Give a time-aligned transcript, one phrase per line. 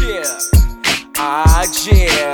[0.00, 0.24] Yeah.
[1.16, 2.32] Ah, yeah.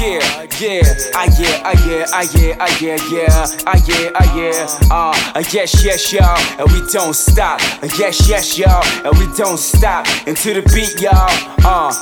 [0.00, 0.82] Yeah, yeah.
[1.14, 3.46] Ah, yeah, ah, yeah, ah, yeah, ah, yeah, yeah.
[3.66, 4.66] Ah, yeah, ah, yeah.
[4.90, 6.38] Ah, uh, yes, yes, y'all.
[6.58, 7.60] And we don't stop.
[7.98, 8.84] Yes, yes, y'all.
[9.04, 10.06] And we don't stop.
[10.26, 11.30] Into the beat, y'all.
[11.64, 11.94] Uh,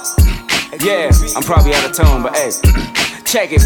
[0.80, 1.10] yeah.
[1.36, 2.99] I'm probably out of tone, but hey.
[3.30, 3.62] Check it.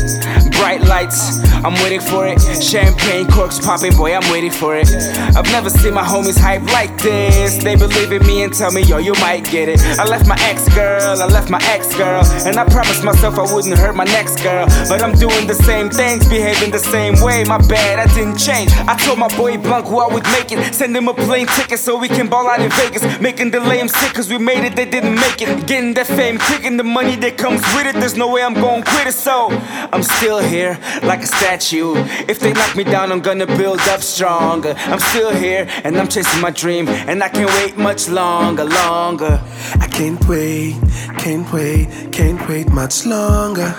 [0.61, 2.39] Bright lights, I'm waiting for it.
[2.63, 4.87] Champagne corks popping, boy, I'm waiting for it.
[5.35, 7.64] I've never seen my homies hype like this.
[7.64, 9.81] They believe in me and tell me, yo, you might get it.
[9.99, 12.23] I left my ex girl, I left my ex girl.
[12.45, 14.67] And I promised myself I wouldn't hurt my next girl.
[14.87, 17.45] But I'm doing the same things, behaving the same way.
[17.45, 18.71] My bad, I didn't change.
[18.87, 20.75] I told my boy Blanc who I would make it.
[20.75, 23.03] Send him a plane ticket so we can ball out in Vegas.
[23.18, 25.67] Making the lame sick cause we made it, they didn't make it.
[25.67, 27.95] Getting that fame, kicking the money that comes with it.
[27.95, 29.54] There's no way I'm gonna quit it, so.
[29.93, 31.95] I'm still here like a statue.
[32.28, 34.75] If they knock me down, I'm gonna build up stronger.
[34.77, 39.41] I'm still here and I'm chasing my dream, and I can't wait much longer, longer.
[39.81, 40.77] I can't wait,
[41.19, 43.75] can't wait, can't wait much longer.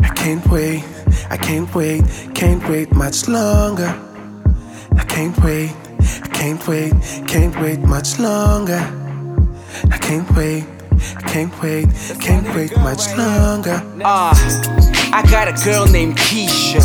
[0.00, 0.84] I can't wait,
[1.30, 2.02] I can't wait,
[2.34, 3.90] can't wait much longer.
[4.96, 5.74] I can't wait,
[6.22, 6.92] I can't wait,
[7.26, 8.80] can't wait much longer.
[9.90, 10.75] I can't wait.
[11.14, 11.88] I can't wait,
[12.20, 13.82] can't wait much longer.
[14.02, 16.82] Ah, uh, I got a girl named Keisha.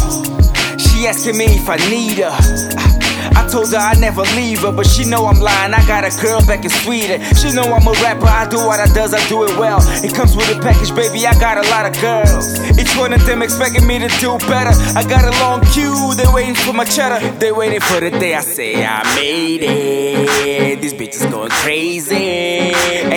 [0.80, 2.92] She asking me if I need her.
[3.34, 5.74] I told her I never leave her, but she know I'm lying.
[5.74, 7.22] I got a girl back in Sweden.
[7.36, 8.28] She know I'm a rapper.
[8.28, 9.80] I do what I does, I do it well.
[10.04, 11.26] It comes with a package, baby.
[11.26, 12.60] I got a lot of girls.
[12.78, 14.74] Each one of them expecting me to do better.
[14.98, 16.14] I got a long queue.
[16.16, 17.20] They waiting for my cheddar.
[17.38, 20.82] They waiting for the day I say I made it.
[20.82, 22.31] These bitches going crazy,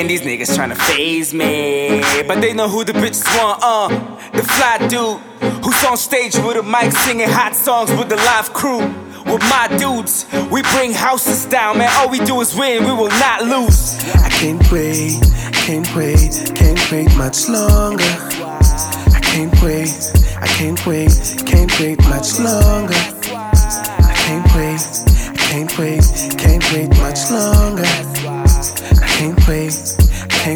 [0.09, 3.61] these niggas trying to phase me, but they know who the bitches want.
[3.63, 3.89] Uh,
[4.33, 5.21] the fly dude
[5.65, 8.81] who's on stage with a mic singing hot songs with the live crew
[9.27, 10.27] with my dudes.
[10.51, 11.91] We bring houses down, man.
[11.97, 13.99] All we do is win, we will not lose.
[14.17, 15.21] I can't wait,
[15.53, 18.05] can't wait, can't wait much longer.
[18.05, 19.89] I can't wait,
[20.41, 23.14] I can't wait, can't wait much longer.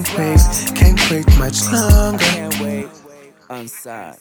[0.04, 2.24] Can't wait, can't wait much longer.
[2.24, 2.88] Can't wait,
[3.50, 4.18] unsigned.